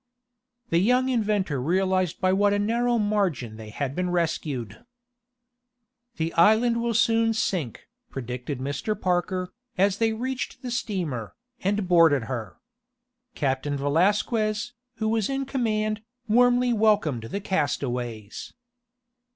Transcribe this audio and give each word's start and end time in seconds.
The 0.71 0.79
young 0.79 1.09
inventor 1.09 1.61
realized 1.61 2.19
by 2.19 2.33
what 2.33 2.53
a 2.53 2.57
narrow 2.57 2.97
margin 2.97 3.57
they 3.57 3.69
had 3.69 3.93
been 3.93 4.09
rescued. 4.09 4.83
"The 6.17 6.33
island 6.33 6.81
will 6.81 6.95
soon 6.95 7.35
sink," 7.35 7.87
predicted 8.09 8.57
Mr. 8.57 8.99
Parker, 8.99 9.53
as 9.77 9.99
they 9.99 10.11
reached 10.13 10.63
the 10.63 10.71
steamer, 10.71 11.35
and 11.59 11.87
boarded 11.87 12.23
her. 12.23 12.57
Captain 13.35 13.77
Valasquez, 13.77 14.73
who 14.95 15.07
was 15.07 15.29
in 15.29 15.45
command, 15.45 16.01
warmly 16.27 16.73
welcomed 16.73 17.25
the 17.25 17.39
castaways. 17.39 18.53